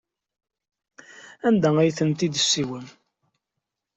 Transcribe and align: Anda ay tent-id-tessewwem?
Anda 1.47 1.69
ay 1.77 1.91
tent-id-tessewwem? 1.97 2.87